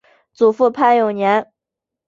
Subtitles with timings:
[0.33, 1.51] 祖父潘永年。